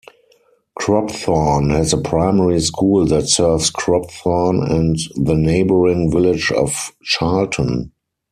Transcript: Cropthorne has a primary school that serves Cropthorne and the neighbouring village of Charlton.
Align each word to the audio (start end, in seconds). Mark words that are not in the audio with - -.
Cropthorne 0.79 1.69
has 1.75 1.93
a 1.93 1.97
primary 2.01 2.59
school 2.59 3.05
that 3.05 3.29
serves 3.29 3.69
Cropthorne 3.69 4.63
and 4.63 4.97
the 5.13 5.35
neighbouring 5.35 6.09
village 6.09 6.51
of 6.51 6.91
Charlton. 7.03 7.91